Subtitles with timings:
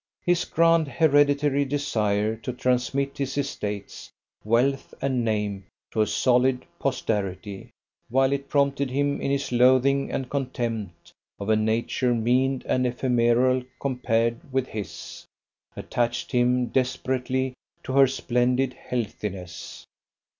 [0.25, 4.09] His grand hereditary desire to transmit his estates,
[4.43, 7.69] wealth and name to a solid posterity,
[8.09, 13.61] while it prompted him in his loathing and contempt of a nature mean and ephemeral
[13.79, 15.27] compared with his,
[15.75, 19.85] attached him desperately to her splendid healthiness.